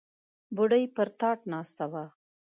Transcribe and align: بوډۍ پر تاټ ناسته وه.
بوډۍ 0.55 0.83
پر 0.95 1.07
تاټ 1.19 1.39
ناسته 1.51 1.85
وه. 1.91 2.05